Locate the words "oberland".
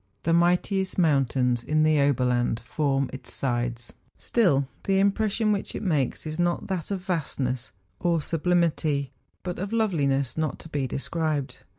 2.01-2.59